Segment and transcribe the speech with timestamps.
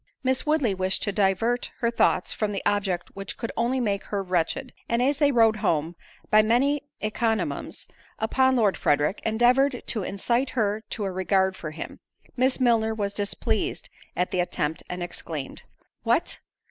[0.23, 4.23] Miss Woodley wished to divert her thoughts from the object which could only make her
[4.23, 5.95] wretched, and as they rode home,
[6.31, 11.99] by many encomiums upon Lord Frederick, endeavoured to incite her to a regard for him;
[12.35, 15.61] Miss Milner was displeased at the attempt, and exclaimed,
[16.01, 16.39] "What!